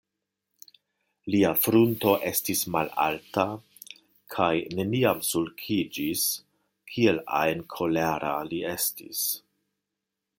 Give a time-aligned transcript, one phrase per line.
[1.33, 3.45] Lia frunto estis malalta
[4.37, 6.25] kaj neniam sulkiĝis,
[6.93, 9.21] kiel ajn kolera li estis.